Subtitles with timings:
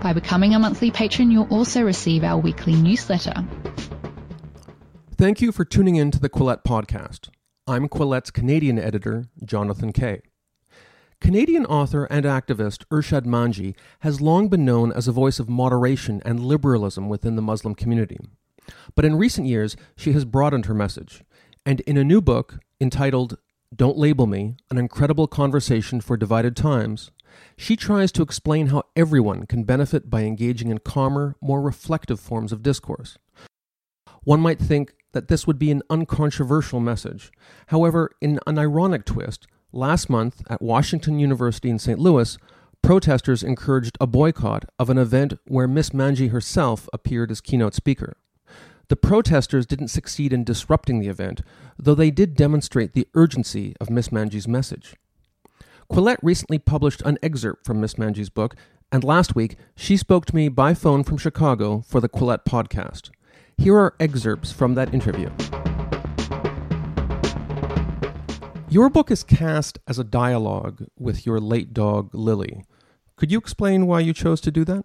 [0.00, 3.34] By becoming a monthly patron, you'll also receive our weekly newsletter.
[5.16, 7.30] Thank you for tuning in to the Quillette podcast.
[7.66, 10.20] I'm Quillette's Canadian editor, Jonathan Kay.
[11.20, 16.22] Canadian author and activist Irshad Manji has long been known as a voice of moderation
[16.24, 18.18] and liberalism within the Muslim community.
[18.94, 21.24] But in recent years, she has broadened her message.
[21.66, 23.38] And in a new book entitled
[23.74, 27.10] Don't Label Me An Incredible Conversation for Divided Times,
[27.56, 32.52] she tries to explain how everyone can benefit by engaging in calmer, more reflective forms
[32.52, 33.18] of discourse.
[34.24, 37.32] One might think that this would be an uncontroversial message.
[37.68, 41.98] However, in an ironic twist, last month at Washington University in St.
[41.98, 42.36] Louis,
[42.82, 48.16] protesters encouraged a boycott of an event where Miss Manji herself appeared as keynote speaker.
[48.88, 51.42] The protesters didn't succeed in disrupting the event,
[51.78, 54.94] though they did demonstrate the urgency of Miss Manji's message.
[55.90, 58.54] Quillette recently published an excerpt from Miss Manji's book,
[58.92, 63.10] and last week she spoke to me by phone from Chicago for the Quillette podcast.
[63.56, 65.30] Here are excerpts from that interview.
[68.68, 72.64] Your book is cast as a dialogue with your late dog, Lily.
[73.16, 74.84] Could you explain why you chose to do that?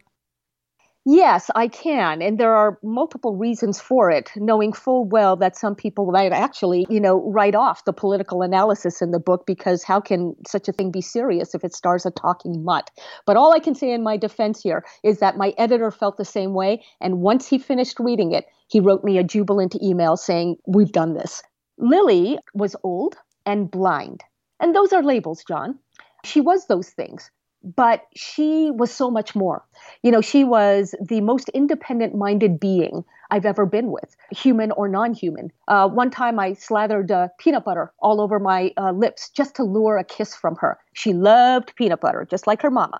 [1.06, 2.22] Yes, I can.
[2.22, 6.86] And there are multiple reasons for it, knowing full well that some people might actually,
[6.90, 10.72] you know, write off the political analysis in the book because how can such a
[10.72, 12.90] thing be serious if it stars a talking mutt?
[13.26, 16.24] But all I can say in my defense here is that my editor felt the
[16.24, 16.81] same way.
[17.02, 21.16] And once he finished reading it, he wrote me a jubilant email saying, We've done
[21.16, 21.44] this.
[21.78, 24.24] Lily was old and blind.
[24.62, 25.80] And those are labels, John.
[26.24, 27.30] She was those things
[27.63, 29.63] but she was so much more.
[30.01, 34.88] You know, she was the most independent minded being I've ever been with, human or
[34.88, 35.51] non human.
[35.68, 39.63] Uh, one time I slathered uh, peanut butter all over my uh, lips just to
[39.63, 40.78] lure a kiss from her.
[40.94, 43.00] She loved peanut butter, just like her mama.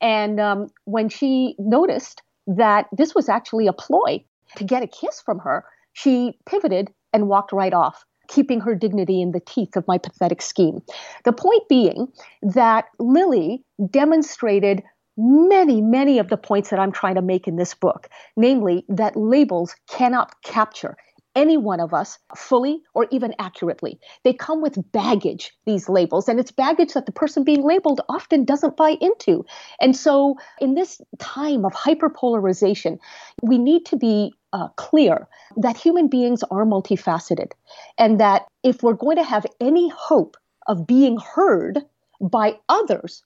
[0.00, 4.24] And um, when she noticed that this was actually a ploy
[4.56, 9.20] to get a kiss from her, she pivoted and walked right off keeping her dignity
[9.20, 10.80] in the teeth of my pathetic scheme.
[11.24, 12.08] The point being
[12.42, 14.82] that Lily demonstrated
[15.16, 19.16] many, many of the points that I'm trying to make in this book, namely that
[19.16, 20.96] labels cannot capture
[21.34, 23.98] any one of us fully or even accurately.
[24.22, 28.44] They come with baggage, these labels, and it's baggage that the person being labeled often
[28.44, 29.44] doesn't buy into.
[29.80, 32.98] And so, in this time of hyperpolarization,
[33.42, 37.52] we need to be uh, clear that human beings are multifaceted
[37.98, 41.80] and that if we're going to have any hope of being heard
[42.20, 43.22] by others,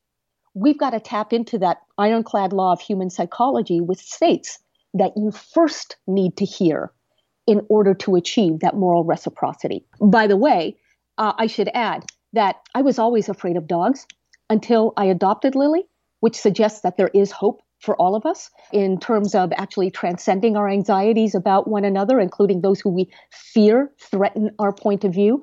[0.54, 4.58] we've got to tap into that ironclad law of human psychology, which states
[4.94, 6.90] that you first need to hear
[7.48, 9.82] in order to achieve that moral reciprocity.
[10.00, 10.76] By the way,
[11.16, 12.04] uh, I should add
[12.34, 14.06] that I was always afraid of dogs
[14.50, 15.84] until I adopted Lily,
[16.20, 20.56] which suggests that there is hope for all of us in terms of actually transcending
[20.56, 25.42] our anxieties about one another, including those who we fear threaten our point of view.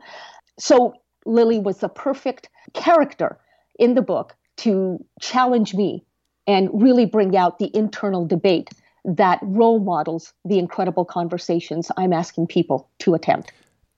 [0.59, 0.93] So
[1.25, 3.39] Lily was the perfect character
[3.79, 6.05] in the book to challenge me
[6.45, 8.69] and really bring out the internal debate
[9.05, 13.51] that role models the incredible conversations I'm asking people to attempt.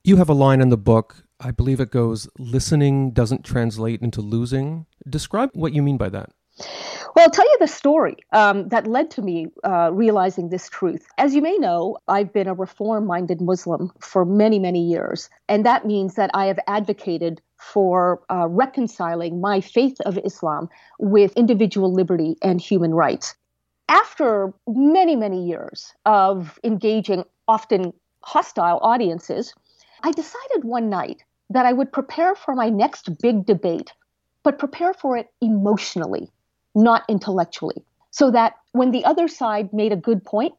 [0.04, 4.20] You have a line in the book, I believe it goes, listening doesn't translate into
[4.20, 4.86] losing.
[5.08, 6.30] Describe what you mean by that.
[7.14, 11.06] Well, I'll tell you the story um, that led to me uh, realizing this truth.
[11.16, 15.30] As you may know, I've been a reform minded Muslim for many, many years.
[15.48, 20.68] And that means that I have advocated for uh, reconciling my faith of Islam
[20.98, 23.34] with individual liberty and human rights.
[23.88, 27.92] After many, many years of engaging often
[28.22, 29.54] hostile audiences,
[30.02, 33.92] I decided one night that I would prepare for my next big debate,
[34.42, 36.30] but prepare for it emotionally
[36.74, 37.84] not intellectually.
[38.10, 40.54] So that when the other side made a good point,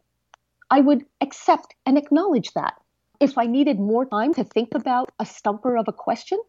[0.69, 2.75] I would accept and acknowledge that.
[3.19, 6.39] If I needed more time to think about a stumper of a question,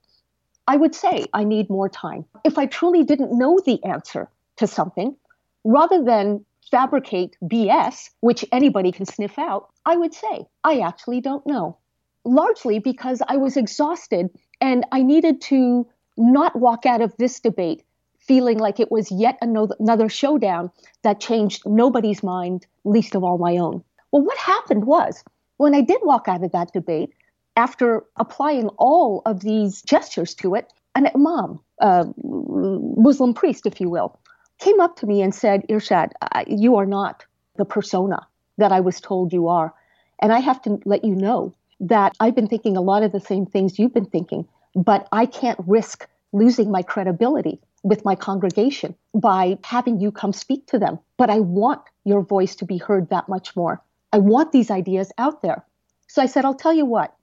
[0.68, 2.24] I would say I need more time.
[2.44, 5.16] If I truly didn't know the answer to something,
[5.64, 11.46] rather than fabricate BS, which anybody can sniff out, I would say I actually don't
[11.46, 11.78] know.
[12.24, 14.30] Largely because I was exhausted
[14.60, 15.86] and I needed to
[16.16, 17.82] not walk out of this debate
[18.18, 20.70] feeling like it was yet another showdown
[21.02, 23.82] that changed nobody's mind, least of all my own.
[24.12, 25.24] Well, what happened was
[25.60, 27.12] When I did walk out of that debate,
[27.54, 33.90] after applying all of these gestures to it, an imam, a Muslim priest, if you
[33.90, 34.18] will,
[34.60, 36.12] came up to me and said, Irshad,
[36.46, 37.24] you are not
[37.56, 38.26] the persona
[38.58, 39.74] that I was told you are.
[40.20, 43.20] And I have to let you know that I've been thinking a lot of the
[43.20, 48.94] same things you've been thinking, but I can't risk losing my credibility with my congregation
[49.14, 50.98] by having you come speak to them.
[51.16, 53.82] But I want your voice to be heard that much more.
[54.12, 55.64] I want these ideas out there.
[56.08, 57.14] So I said, I'll tell you what,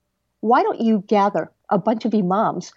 [0.42, 2.74] why don't you gather a bunch of imams,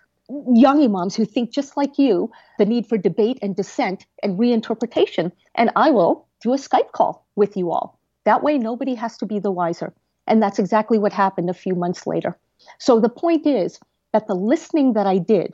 [0.52, 5.32] young imams who think just like you, the need for debate and dissent and reinterpretation,
[5.54, 7.98] and I will do a Skype call with you all.
[8.24, 9.92] That way, nobody has to be the wiser.
[10.26, 12.38] And that's exactly what happened a few months later.
[12.78, 13.80] So the point is
[14.12, 15.52] that the listening that I did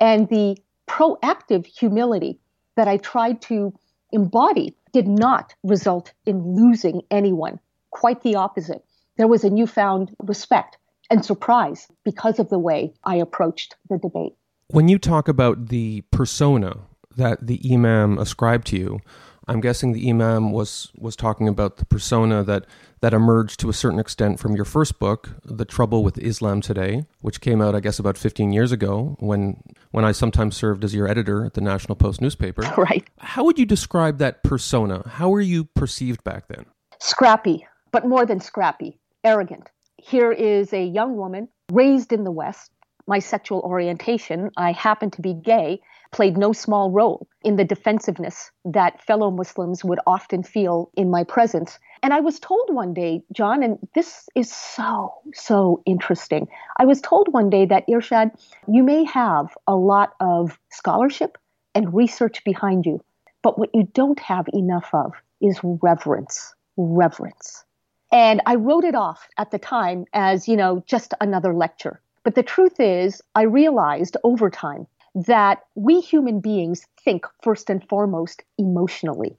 [0.00, 0.56] and the
[0.88, 2.38] proactive humility
[2.76, 3.72] that I tried to
[4.12, 7.60] embody did not result in losing anyone.
[7.90, 8.84] Quite the opposite.
[9.16, 10.78] There was a newfound respect
[11.10, 14.34] and surprise because of the way I approached the debate.
[14.68, 16.76] When you talk about the persona
[17.16, 19.00] that the imam ascribed to you,
[19.48, 22.66] I'm guessing the imam was was talking about the persona that
[23.00, 27.04] that emerged to a certain extent from your first book, The Trouble with Islam Today,
[27.20, 29.60] which came out I guess about 15 years ago when
[29.90, 32.62] when I sometimes served as your editor at the National Post newspaper.
[32.76, 33.06] Right.
[33.18, 35.02] How would you describe that persona?
[35.06, 36.64] How were you perceived back then?
[37.00, 39.68] Scrappy, but more than scrappy, arrogant.
[40.02, 42.72] Here is a young woman raised in the West.
[43.06, 45.80] My sexual orientation, I happen to be gay,
[46.10, 51.24] played no small role in the defensiveness that fellow Muslims would often feel in my
[51.24, 51.78] presence.
[52.02, 56.48] And I was told one day, John, and this is so, so interesting.
[56.78, 58.30] I was told one day that Irshad,
[58.68, 61.36] you may have a lot of scholarship
[61.74, 63.04] and research behind you,
[63.42, 66.54] but what you don't have enough of is reverence.
[66.76, 67.64] Reverence.
[68.12, 72.00] And I wrote it off at the time as, you know, just another lecture.
[72.24, 77.86] But the truth is, I realized over time that we human beings think first and
[77.88, 79.36] foremost emotionally.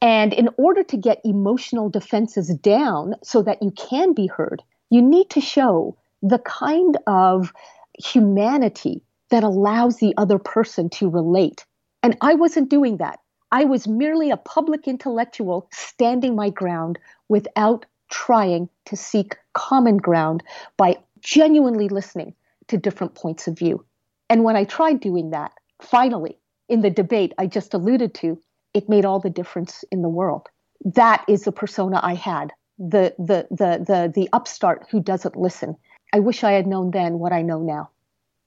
[0.00, 5.02] And in order to get emotional defenses down so that you can be heard, you
[5.02, 7.52] need to show the kind of
[7.98, 11.66] humanity that allows the other person to relate.
[12.02, 13.20] And I wasn't doing that.
[13.50, 16.98] I was merely a public intellectual standing my ground
[17.28, 20.42] without trying to seek common ground
[20.76, 22.34] by genuinely listening
[22.68, 23.84] to different points of view.
[24.30, 26.38] And when I tried doing that, finally,
[26.68, 28.40] in the debate I just alluded to,
[28.74, 30.48] it made all the difference in the world.
[30.84, 35.76] That is the persona I had, the the the the the upstart who doesn't listen.
[36.12, 37.90] I wish I had known then what I know now.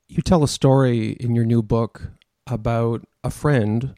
[0.07, 2.11] You tell a story in your new book
[2.47, 3.95] about a friend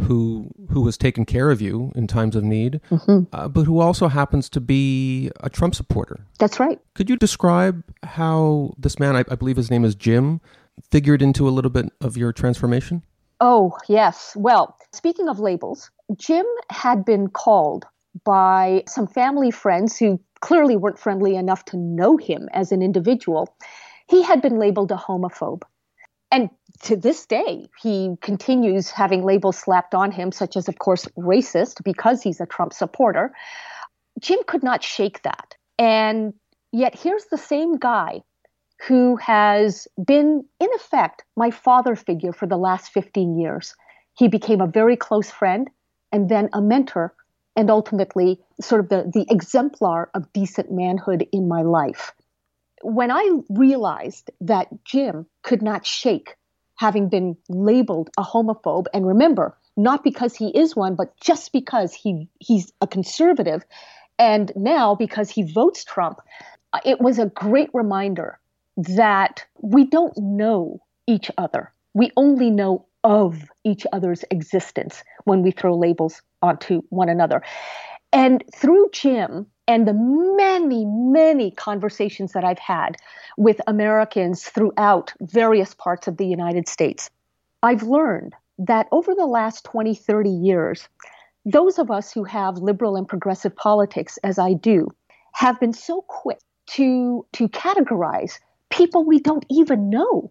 [0.00, 3.24] who who has taken care of you in times of need, mm-hmm.
[3.32, 6.26] uh, but who also happens to be a Trump supporter.
[6.38, 6.80] That's right.
[6.94, 10.40] Could you describe how this man, I, I believe his name is Jim,
[10.90, 13.02] figured into a little bit of your transformation?
[13.40, 14.34] Oh, yes.
[14.36, 17.86] Well, speaking of labels, Jim had been called
[18.24, 23.54] by some family friends who clearly weren't friendly enough to know him as an individual.
[24.08, 25.62] He had been labeled a homophobe.
[26.32, 26.48] And
[26.84, 31.84] to this day, he continues having labels slapped on him, such as, of course, racist,
[31.84, 33.32] because he's a Trump supporter.
[34.18, 35.54] Jim could not shake that.
[35.78, 36.32] And
[36.72, 38.22] yet, here's the same guy
[38.88, 43.74] who has been, in effect, my father figure for the last 15 years.
[44.16, 45.68] He became a very close friend
[46.10, 47.14] and then a mentor,
[47.56, 52.12] and ultimately, sort of the, the exemplar of decent manhood in my life.
[52.82, 56.36] When I realized that Jim could not shake
[56.76, 61.94] having been labeled a homophobe, and remember, not because he is one, but just because
[61.94, 63.64] he he's a conservative,
[64.18, 66.20] and now because he votes Trump,
[66.72, 68.38] uh, it was a great reminder
[68.76, 71.72] that we don't know each other.
[71.94, 77.42] We only know of each other's existence when we throw labels onto one another.
[78.12, 82.96] And through Jim and the many, many conversations that I've had
[83.36, 87.10] with Americans throughout various parts of the United States,
[87.62, 90.88] I've learned that over the last 20, 30 years,
[91.44, 94.88] those of us who have liberal and progressive politics, as I do,
[95.32, 96.38] have been so quick
[96.68, 98.38] to, to categorize
[98.70, 100.30] people we don't even know,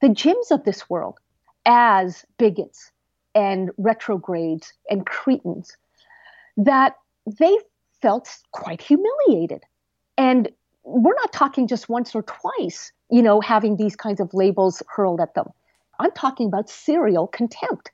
[0.00, 1.18] the Jims of this world,
[1.66, 2.90] as bigots
[3.34, 5.76] and retrogrades and cretins,
[6.56, 6.94] that
[7.26, 7.56] they
[8.02, 9.64] felt quite humiliated.
[10.16, 10.50] And
[10.84, 15.20] we're not talking just once or twice, you know, having these kinds of labels hurled
[15.20, 15.48] at them.
[15.98, 17.90] I'm talking about serial contempt.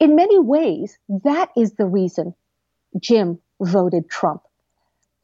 [0.00, 2.34] In many ways, that is the reason
[3.00, 4.42] Jim voted Trump.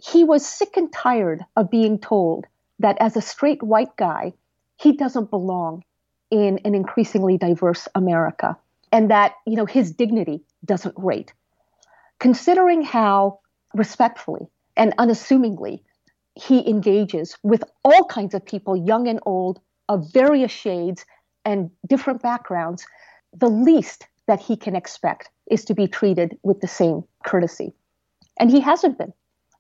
[0.03, 2.47] he was sick and tired of being told
[2.79, 4.33] that as a straight white guy,
[4.77, 5.85] he doesn't belong
[6.31, 8.57] in an increasingly diverse America
[8.93, 11.33] and that, you know, his dignity doesn't rate.
[12.19, 13.40] Considering how
[13.75, 14.47] respectfully
[14.77, 15.83] and unassumingly
[16.35, 21.05] he engages with all kinds of people, young and old, of various shades
[21.45, 22.87] and different backgrounds,
[23.37, 27.73] the least that he can expect is to be treated with the same courtesy.
[28.39, 29.13] And he hasn't been.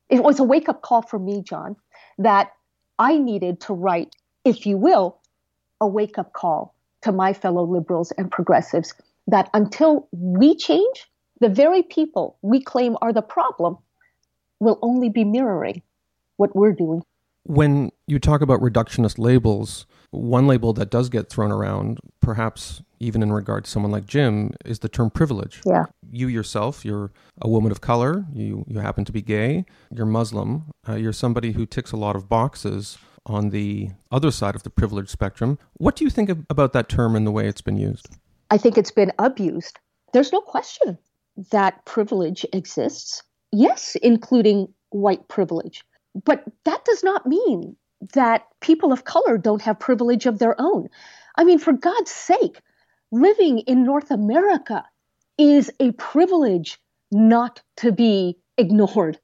[0.08, 1.76] It was a wake up call for me, John,
[2.18, 2.52] that
[2.98, 4.14] I needed to write,
[4.44, 5.18] if you will,
[5.80, 8.94] a wake up call to my fellow liberals and progressives
[9.26, 13.78] that until we change, the very people we claim are the problem
[14.60, 15.82] will only be mirroring
[16.36, 17.02] what we're doing.
[17.44, 23.22] When you talk about reductionist labels, one label that does get thrown around, perhaps even
[23.22, 25.62] in regard to someone like Jim, is the term privilege.
[25.64, 25.84] Yeah.
[26.10, 30.64] You yourself, you're a woman of color, you, you happen to be gay, you're Muslim,
[30.86, 34.70] uh, you're somebody who ticks a lot of boxes on the other side of the
[34.70, 35.58] privilege spectrum.
[35.74, 38.08] What do you think of, about that term and the way it's been used?
[38.50, 39.78] I think it's been abused.
[40.12, 40.98] There's no question
[41.50, 43.22] that privilege exists.
[43.52, 45.84] Yes, including white privilege.
[46.24, 47.76] But that does not mean
[48.14, 50.88] that people of color don't have privilege of their own.
[51.36, 52.60] I mean, for God's sake,
[53.12, 54.84] living in North America
[55.38, 56.78] is a privilege
[57.10, 59.18] not to be ignored.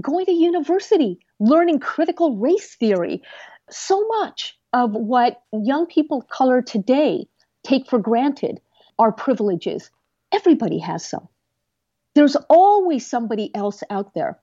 [0.00, 3.22] Going to university, learning critical race theory,
[3.70, 7.26] so much of what young people of color today
[7.62, 8.60] take for granted
[8.98, 9.90] are privileges.
[10.32, 11.28] Everybody has some.
[12.14, 14.40] There's always somebody else out there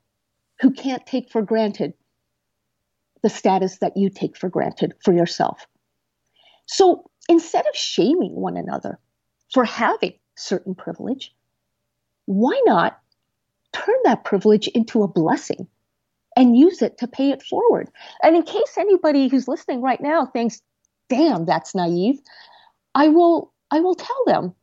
[0.61, 1.93] who can't take for granted
[3.21, 5.67] the status that you take for granted for yourself.
[6.65, 8.99] So instead of shaming one another
[9.53, 11.33] for having certain privilege,
[12.25, 12.99] why not
[13.73, 15.67] turn that privilege into a blessing
[16.35, 17.89] and use it to pay it forward?
[18.23, 20.61] And in case anybody who's listening right now thinks,
[21.09, 22.19] damn, that's naive,
[22.95, 24.55] I will I will tell them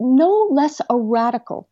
[0.00, 1.68] no less a radical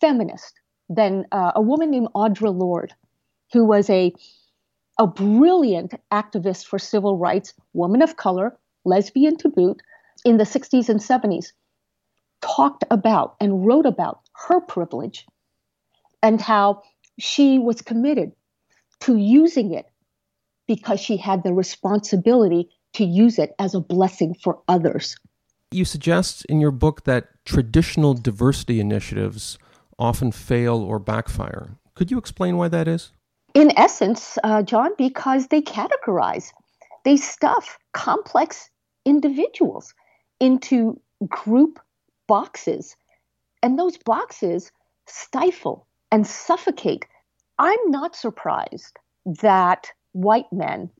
[0.00, 0.54] feminist
[0.88, 2.94] than uh, a woman named Audre Lorde,
[3.52, 4.12] who was a
[4.98, 9.80] a brilliant activist for civil rights, woman of color, lesbian to boot,
[10.26, 11.52] in the 60s and 70s,
[12.42, 15.26] talked about and wrote about her privilege
[16.22, 16.82] and how
[17.18, 18.32] she was committed
[19.00, 19.86] to using it
[20.66, 25.16] because she had the responsibility to use it as a blessing for others.
[25.70, 29.58] You suggest in your book that traditional diversity initiatives
[30.00, 31.76] often fail or backfire.
[31.94, 33.12] Could you explain why that is?
[33.54, 36.52] In essence, uh, John, because they categorize,
[37.04, 38.70] they stuff complex
[39.04, 39.94] individuals
[40.40, 41.78] into group
[42.26, 42.96] boxes.
[43.62, 44.72] And those boxes
[45.06, 47.06] stifle and suffocate.
[47.58, 50.90] I'm not surprised that white men,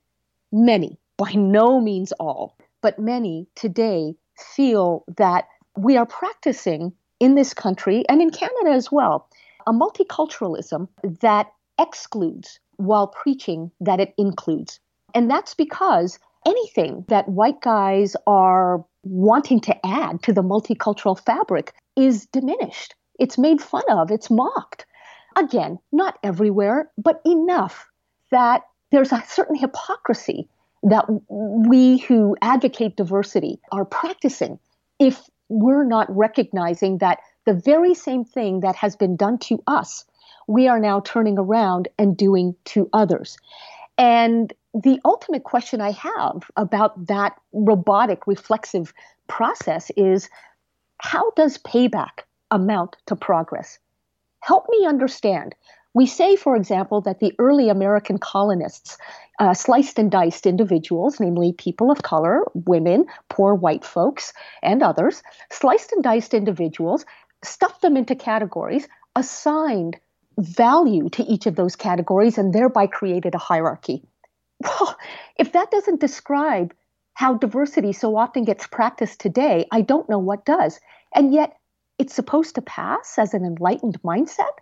[0.52, 7.54] many, by no means all, but many today feel that we are practicing in this
[7.54, 9.28] country and in Canada as well
[9.66, 10.88] a multiculturalism
[11.20, 14.80] that excludes while preaching that it includes.
[15.14, 21.74] And that's because anything that white guys are wanting to add to the multicultural fabric
[21.96, 22.94] is diminished.
[23.18, 24.86] It's made fun of, it's mocked.
[25.36, 27.86] Again, not everywhere, but enough
[28.30, 30.48] that there's a certain hypocrisy
[30.82, 34.58] that we who advocate diversity are practicing
[34.98, 40.04] if we're not recognizing that the very same thing that has been done to us,
[40.46, 43.36] we are now turning around and doing to others.
[43.98, 48.94] And the ultimate question I have about that robotic reflexive
[49.26, 50.30] process is
[50.98, 53.78] how does payback amount to progress?
[54.40, 55.54] Help me understand
[55.94, 58.96] we say, for example, that the early American colonists
[59.40, 64.32] uh, sliced and diced individuals, namely people of color, women, poor white folks,
[64.62, 67.04] and others, sliced and diced individuals,
[67.42, 69.98] stuffed them into categories, assigned
[70.38, 74.02] value to each of those categories, and thereby created a hierarchy.
[74.62, 74.94] Well,
[75.38, 76.74] if that doesn't describe
[77.14, 80.80] how diversity so often gets practiced today, I don't know what does.
[81.14, 81.56] And yet,
[81.98, 84.52] it's supposed to pass as an enlightened mindset?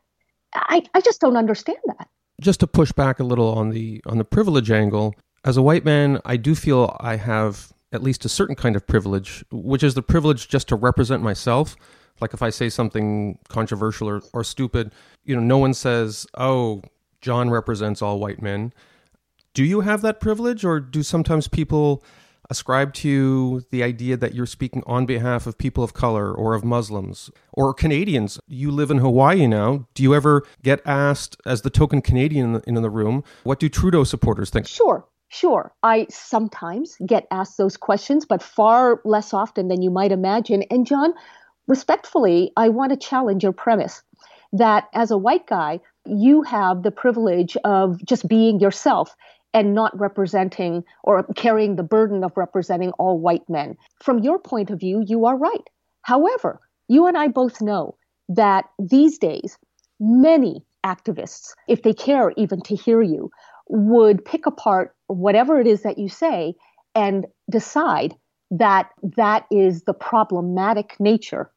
[0.55, 2.09] I, I just don't understand that.
[2.41, 5.15] Just to push back a little on the on the privilege angle,
[5.45, 8.87] as a white man, I do feel I have at least a certain kind of
[8.87, 11.75] privilege, which is the privilege just to represent myself.
[12.21, 14.93] Like if I say something controversial or, or stupid,
[15.25, 16.83] you know, no one says, "Oh,
[17.21, 18.73] John represents all white men."
[19.55, 22.05] Do you have that privilege, or do sometimes people
[22.51, 26.65] ascribe to the idea that you're speaking on behalf of people of color or of
[26.65, 28.41] Muslims or Canadians.
[28.47, 29.87] You live in Hawaii now.
[29.95, 34.05] Do you ever get asked, as the token Canadian in the room, what do Trudeau
[34.05, 34.67] supporters think?
[34.67, 35.07] Sure.
[35.31, 40.63] Sure, I sometimes get asked those questions, but far less often than you might imagine.
[40.71, 41.13] And John,
[41.67, 44.01] respectfully, I want to challenge your premise
[44.55, 49.15] that as a white guy, you have the privilege of just being yourself
[49.59, 53.77] and not representing or carrying the burden of representing all white men.
[54.01, 55.69] From your point of view, you are right.
[56.03, 57.97] However, you and I both know
[58.29, 59.59] that these days,
[59.99, 63.33] many activists, if they care even to hear you,
[63.69, 66.55] would pick apart whatever it is that you say
[66.95, 68.15] and decide
[68.53, 71.51] that that is the problematic nature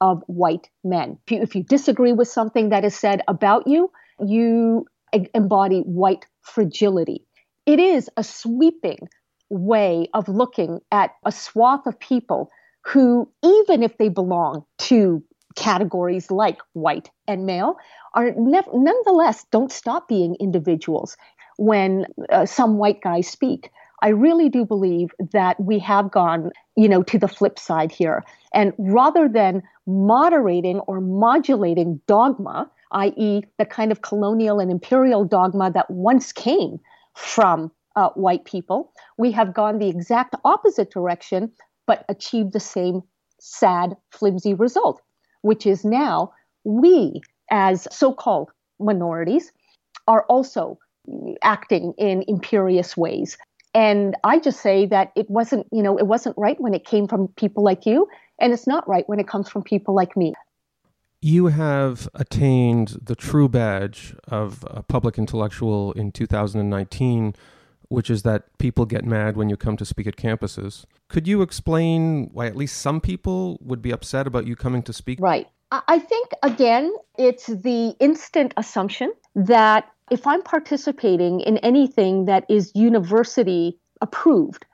[0.00, 1.18] of white men.
[1.26, 4.86] If you, if you disagree with something that is said about you, you
[5.34, 7.26] embody white fragility
[7.66, 9.08] it is a sweeping
[9.50, 12.50] way of looking at a swath of people
[12.84, 15.22] who, even if they belong to
[15.54, 17.76] categories like white and male,
[18.14, 21.16] are nonetheless don't stop being individuals
[21.58, 23.70] when uh, some white guys speak.
[24.02, 28.24] I really do believe that we have gone, you know, to the flip side here.
[28.52, 35.70] And rather than moderating or modulating dogma, i.e., the kind of colonial and imperial dogma
[35.70, 36.80] that once came
[37.14, 38.92] from uh, white people.
[39.18, 41.52] We have gone the exact opposite direction,
[41.86, 43.02] but achieved the same
[43.40, 45.00] sad, flimsy result,
[45.42, 46.32] which is now
[46.64, 49.52] we, as so called minorities,
[50.06, 50.78] are also
[51.42, 53.36] acting in imperious ways.
[53.74, 57.08] And I just say that it wasn't, you know, it wasn't right when it came
[57.08, 58.06] from people like you,
[58.38, 60.34] and it's not right when it comes from people like me
[61.22, 67.34] you have attained the true badge of a public intellectual in 2019,
[67.88, 70.84] which is that people get mad when you come to speak at campuses.
[71.08, 74.92] Could you explain why at least some people would be upset about you coming to
[74.92, 75.20] speak?
[75.20, 75.48] Right.
[75.70, 82.72] I think, again, it's the instant assumption that if I'm participating in anything that is
[82.74, 84.66] university approved,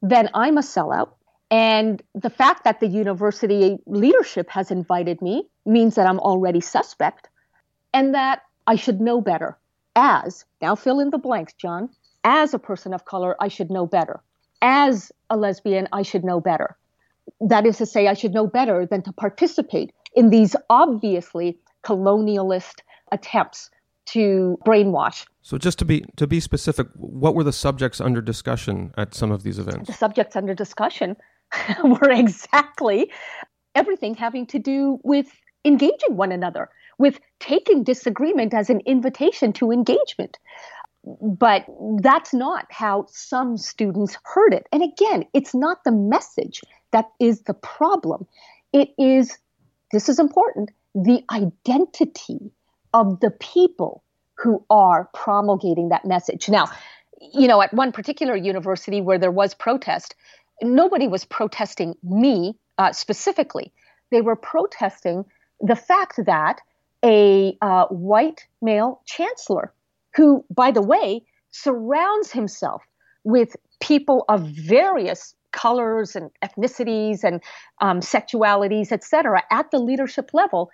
[0.00, 1.10] then I'm a sellout
[1.50, 7.28] and the fact that the university leadership has invited me means that I'm already suspect
[7.92, 9.56] and that I should know better.
[9.94, 11.90] As, now fill in the blanks, John,
[12.24, 14.20] as a person of color, I should know better.
[14.62, 16.76] As a lesbian, I should know better.
[17.40, 22.80] That is to say, I should know better than to participate in these obviously colonialist
[23.12, 23.70] attempts
[24.06, 25.26] to brainwash.
[25.42, 29.30] So just to be to be specific, what were the subjects under discussion at some
[29.30, 29.86] of these events?
[29.86, 31.16] The subjects under discussion
[31.84, 33.10] were exactly
[33.74, 35.28] everything having to do with
[35.64, 36.68] engaging one another,
[36.98, 40.38] with taking disagreement as an invitation to engagement.
[41.04, 41.64] But
[42.00, 44.66] that's not how some students heard it.
[44.72, 48.26] And again, it's not the message that is the problem.
[48.72, 49.38] It is,
[49.92, 52.50] this is important, the identity
[52.92, 54.02] of the people
[54.34, 56.48] who are promulgating that message.
[56.48, 56.66] Now,
[57.20, 60.14] you know, at one particular university where there was protest,
[60.62, 63.72] nobody was protesting me uh, specifically.
[64.10, 65.24] They were protesting
[65.60, 66.60] the fact that
[67.04, 69.72] a uh, white male chancellor,
[70.16, 72.82] who, by the way, surrounds himself
[73.24, 77.42] with people of various colors and ethnicities and
[77.80, 80.70] um, sexualities, etc., at the leadership level,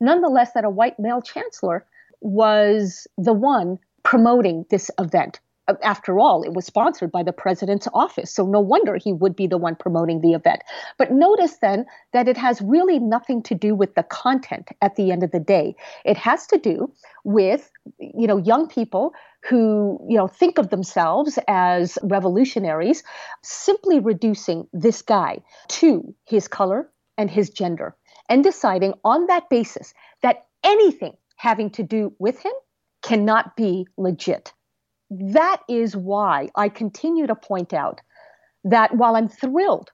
[0.00, 1.86] nonetheless, that a white male chancellor
[2.20, 5.40] was the one promoting this event
[5.82, 8.32] after all, it was sponsored by the president's office.
[8.32, 10.62] So no wonder he would be the one promoting the event.
[10.98, 15.10] But notice then that it has really nothing to do with the content at the
[15.10, 15.74] end of the day.
[16.04, 16.92] It has to do
[17.24, 19.12] with, you know, young people
[19.48, 23.02] who, you know, think of themselves as revolutionaries,
[23.42, 27.96] simply reducing this guy to his color and his gender
[28.28, 32.52] and deciding on that basis that anything having to do with him
[33.02, 34.52] cannot be legit
[35.10, 38.00] that is why I continue to point out
[38.64, 39.90] that while I'm thrilled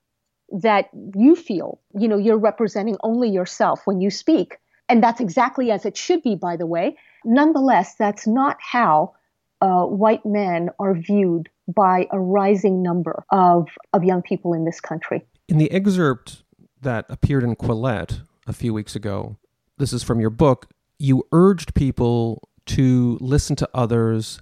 [0.51, 5.71] that you feel, you know, you're representing only yourself when you speak, and that's exactly
[5.71, 9.15] as it should be, by the way, nonetheless, that's not how
[9.61, 14.81] uh, white men are viewed by a rising number of, of young people in this
[14.81, 15.25] country.
[15.49, 16.43] In the excerpt
[16.81, 19.37] that appeared in Quillette a few weeks ago,
[19.79, 24.41] this is from your book, you urged people to listen to others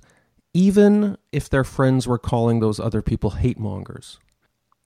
[0.55, 4.19] even if their friends were calling those other people hate mongers.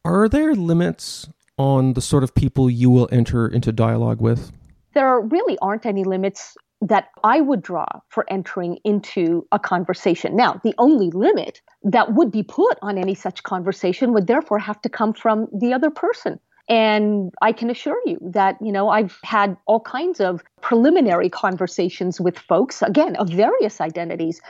[0.05, 4.53] Are there limits on the sort of people you will enter into dialogue with?
[4.95, 10.37] There really aren't any limits that I would draw for entering into a conversation.
[10.37, 14.83] Now, the only limit that would be put on any such conversation would therefore have
[14.83, 16.39] to come from the other person.
[16.69, 22.21] And I can assure you that, you know, I've had all kinds of preliminary conversations
[22.21, 24.41] with folks, again, of various identities,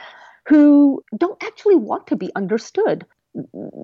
[0.47, 3.07] who don't actually want to be understood.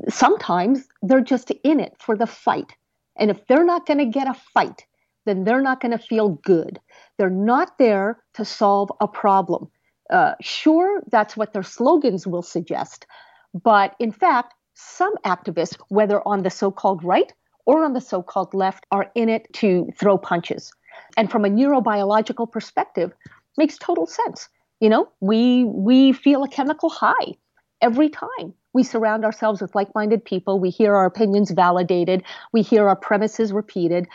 [0.08, 2.72] Sometimes they're just in it for the fight.
[3.16, 4.84] And if they're not going to get a fight,
[5.26, 6.80] then they're not going to feel good.
[7.18, 9.70] They're not there to solve a problem.
[10.08, 13.06] Uh, sure, that's what their slogans will suggest.
[13.54, 17.32] But in fact, some activists, whether on the so called right
[17.66, 20.72] or on the so called left, are in it to throw punches.
[21.16, 23.12] And from a neurobiological perspective,
[23.56, 24.48] makes total sense.
[24.80, 27.34] You know, we we feel a chemical high
[27.82, 30.58] every time we surround ourselves with like-minded people.
[30.58, 32.22] We hear our opinions validated.
[32.52, 34.06] We hear our premises repeated.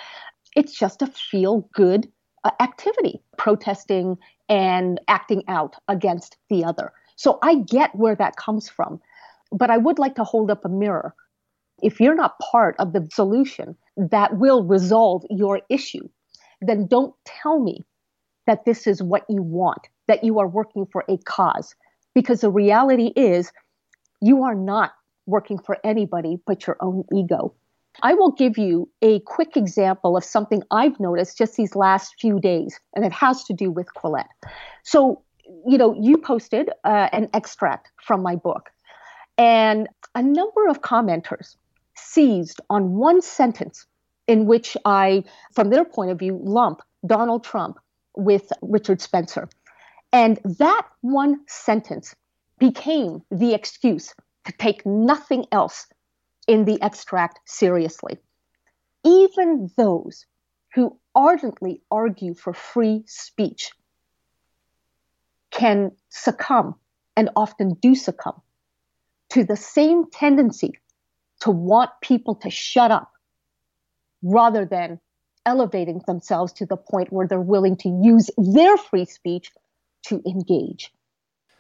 [0.56, 2.12] It's just a feel-good
[2.44, 4.18] uh, activity, protesting
[4.50, 6.94] and acting out against the other.
[7.16, 9.02] So I get where that comes from,
[9.52, 11.14] but I would like to hold up a mirror.
[11.84, 16.08] If you're not part of the solution that will resolve your issue,
[16.62, 17.84] then don't tell me
[18.48, 21.76] that this is what you want that you are working for a cause.
[22.14, 23.52] Because the reality is,
[24.22, 24.94] you are not
[25.26, 27.54] working for anybody but your own ego.
[28.02, 32.40] I will give you a quick example of something I've noticed just these last few
[32.40, 34.28] days, and it has to do with Quillette.
[34.84, 35.24] So,
[35.66, 38.70] you know, you posted uh, an extract from my book,
[39.38, 41.56] and a number of commenters
[41.96, 43.86] seized on one sentence
[44.28, 47.80] in which I, from their point of view, lump Donald Trump
[48.18, 49.48] with Richard Spencer.
[50.16, 52.16] And that one sentence
[52.58, 55.88] became the excuse to take nothing else
[56.48, 58.18] in the extract seriously.
[59.04, 60.26] Even those
[60.74, 63.72] who ardently argue for free speech
[65.52, 66.76] can succumb
[67.18, 68.42] and often do succumb
[69.32, 70.80] to the same tendency
[71.42, 73.12] to want people to shut up
[74.24, 75.02] rather than
[75.46, 79.52] elevating themselves to the point where they're willing to use their free speech
[80.08, 80.92] to engage.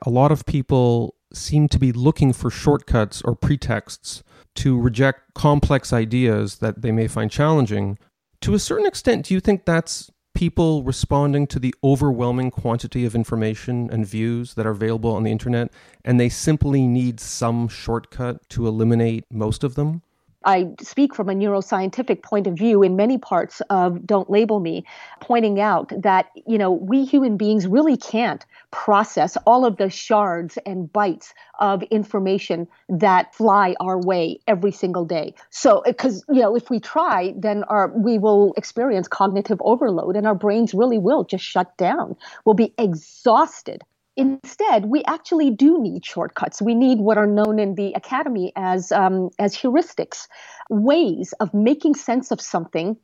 [0.05, 4.23] A lot of people seem to be looking for shortcuts or pretexts
[4.55, 7.97] to reject complex ideas that they may find challenging.
[8.41, 13.15] To a certain extent, do you think that's people responding to the overwhelming quantity of
[13.15, 15.71] information and views that are available on the internet,
[16.03, 20.01] and they simply need some shortcut to eliminate most of them?
[20.45, 24.85] I speak from a neuroscientific point of view in many parts of Don't Label Me,
[25.19, 30.57] pointing out that, you know, we human beings really can't process all of the shards
[30.65, 35.33] and bytes of information that fly our way every single day.
[35.49, 40.27] So, because, you know, if we try, then our, we will experience cognitive overload and
[40.27, 42.15] our brains really will just shut down.
[42.45, 43.83] We'll be exhausted
[44.17, 46.61] Instead, we actually do need shortcuts.
[46.61, 50.27] We need what are known in the academy as um, as heuristics,
[50.69, 52.95] ways of making sense of something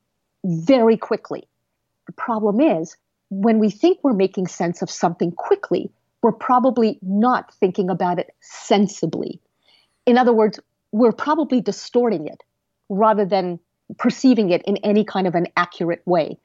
[0.45, 1.47] very quickly.
[2.07, 2.95] The problem is
[3.29, 8.33] when we think we're making sense of something quickly, we're probably not thinking about it
[8.39, 9.41] sensibly.
[10.05, 10.59] In other words,
[10.91, 12.43] we're probably distorting it
[12.89, 13.59] rather than
[13.97, 16.37] perceiving it in any kind of an accurate way.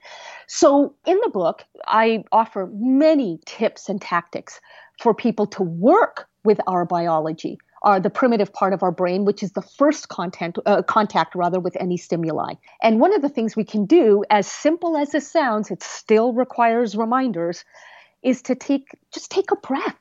[0.47, 4.61] So, in the book, I offer many tips and tactics
[5.01, 9.43] for people to work with our biology, our, the primitive part of our brain, which
[9.43, 12.55] is the first content, uh, contact rather with any stimuli.
[12.83, 16.33] And one of the things we can do, as simple as this sounds, it still
[16.33, 17.65] requires reminders,
[18.23, 19.99] is to take just take a breath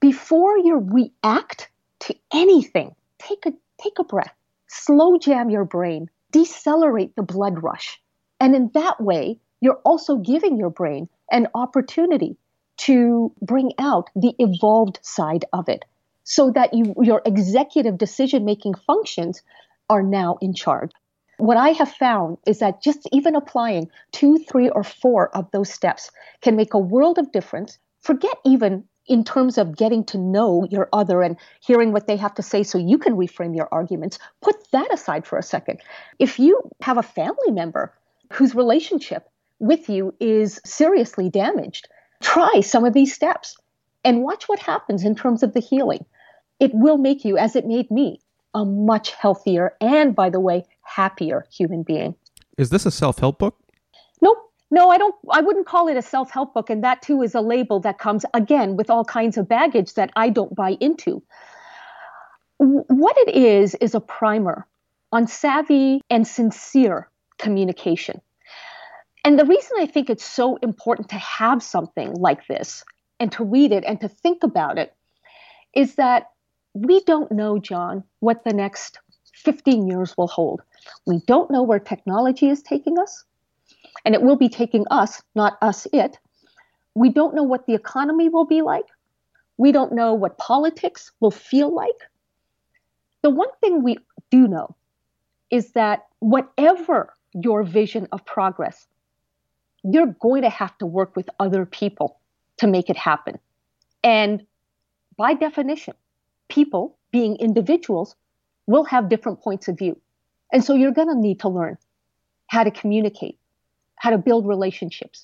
[0.00, 1.68] before you react
[2.00, 2.94] to anything.
[3.18, 4.34] Take a take a breath.
[4.66, 8.00] Slow jam your brain decelerate the blood rush.
[8.40, 12.36] And in that way, you're also giving your brain an opportunity
[12.78, 15.84] to bring out the evolved side of it
[16.24, 19.42] so that you, your executive decision making functions
[19.88, 20.90] are now in charge.
[21.38, 25.72] What I have found is that just even applying two, three, or four of those
[25.72, 27.78] steps can make a world of difference.
[28.00, 32.34] Forget even in terms of getting to know your other and hearing what they have
[32.34, 35.80] to say so you can reframe your arguments, put that aside for a second.
[36.18, 37.92] If you have a family member
[38.32, 41.88] whose relationship with you is seriously damaged,
[42.22, 43.56] try some of these steps
[44.04, 46.04] and watch what happens in terms of the healing.
[46.60, 48.20] It will make you, as it made me,
[48.54, 52.14] a much healthier and, by the way, happier human being.
[52.58, 53.58] Is this a self help book?
[54.20, 54.51] Nope.
[54.72, 55.14] No, I don't.
[55.30, 56.70] I wouldn't call it a self help book.
[56.70, 60.10] And that too is a label that comes again with all kinds of baggage that
[60.16, 61.22] I don't buy into.
[62.56, 64.66] What it is, is a primer
[65.12, 68.22] on savvy and sincere communication.
[69.26, 72.82] And the reason I think it's so important to have something like this
[73.20, 74.94] and to read it and to think about it
[75.74, 76.30] is that
[76.72, 79.00] we don't know, John, what the next
[79.34, 80.62] 15 years will hold.
[81.06, 83.24] We don't know where technology is taking us,
[84.04, 86.18] and it will be taking us, not us it.
[86.94, 88.86] We don't know what the economy will be like.
[89.56, 92.00] We don't know what politics will feel like.
[93.22, 93.98] The one thing we
[94.30, 94.74] do know
[95.50, 98.86] is that whatever your vision of progress,
[99.84, 102.18] you're going to have to work with other people
[102.58, 103.38] to make it happen.
[104.02, 104.44] And
[105.16, 105.94] by definition,
[106.48, 108.16] people, being individuals,
[108.66, 110.00] will have different points of view.
[110.52, 111.78] And so you're going to need to learn
[112.46, 113.38] how to communicate,
[114.02, 115.22] how to build relationships,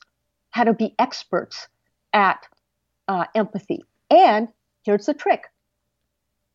[0.50, 1.66] how to be experts
[2.12, 2.46] at
[3.08, 3.82] uh, empathy.
[4.08, 4.46] And
[4.84, 5.46] here's the trick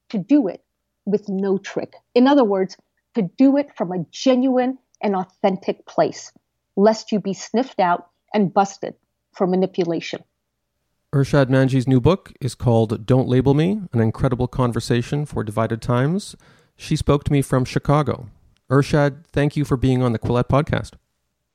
[0.08, 0.64] to do it
[1.06, 1.96] with no trick.
[2.16, 2.78] In other words,
[3.16, 6.32] to do it from a genuine and authentic place,
[6.78, 8.94] lest you be sniffed out and busted
[9.34, 10.24] for manipulation.
[11.14, 16.38] Irshad Manji's new book is called Don't Label Me An Incredible Conversation for Divided Times.
[16.78, 18.30] She spoke to me from Chicago.
[18.72, 20.94] Irshad, thank you for being on the Quillette podcast.